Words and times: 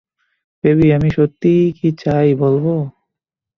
Baby, 0.63 0.87
আমি 0.91 1.09
সত্যিই 1.11 1.65
কী 1.77 1.89
চাই, 2.01 2.27
বলবো? 2.35 2.73